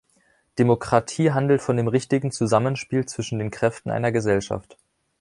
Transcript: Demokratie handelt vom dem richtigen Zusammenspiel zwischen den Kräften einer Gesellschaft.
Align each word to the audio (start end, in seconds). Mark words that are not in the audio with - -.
Demokratie 0.57 1.29
handelt 1.29 1.61
vom 1.61 1.77
dem 1.77 1.87
richtigen 1.87 2.31
Zusammenspiel 2.31 3.05
zwischen 3.05 3.37
den 3.37 3.51
Kräften 3.51 3.91
einer 3.91 4.11
Gesellschaft. 4.11 4.75